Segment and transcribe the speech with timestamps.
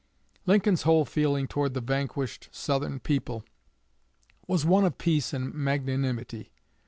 [0.47, 3.45] _'"Lincoln's whole feeling toward the vanquished Southern people
[4.47, 6.51] was one of peace and magnanimity.